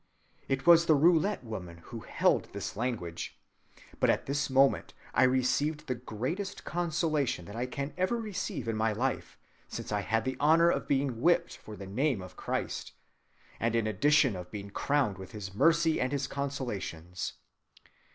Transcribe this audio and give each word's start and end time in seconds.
It 0.47 0.65
was 0.65 0.87
the 0.87 0.95
Roulette 0.95 1.43
woman 1.43 1.77
who 1.85 1.99
held 1.99 2.45
this 2.53 2.75
language. 2.75 3.39
But 3.99 4.09
at 4.09 4.25
this 4.25 4.49
moment 4.49 4.95
I 5.13 5.21
received 5.21 5.85
the 5.85 5.93
greatest 5.93 6.65
consolation 6.65 7.45
that 7.45 7.55
I 7.55 7.67
can 7.67 7.93
ever 7.97 8.17
receive 8.17 8.67
in 8.67 8.75
my 8.75 8.93
life, 8.93 9.37
since 9.67 9.91
I 9.91 10.01
had 10.01 10.25
the 10.25 10.37
honor 10.39 10.71
of 10.71 10.87
being 10.87 11.21
whipped 11.21 11.55
for 11.55 11.75
the 11.75 11.85
name 11.85 12.19
of 12.19 12.35
Christ, 12.35 12.93
and 13.59 13.75
in 13.75 13.85
addition 13.85 14.35
of 14.35 14.49
being 14.49 14.71
crowned 14.71 15.19
with 15.19 15.33
his 15.33 15.53
mercy 15.53 16.01
and 16.01 16.11
his 16.11 16.25
consolations. 16.25 17.33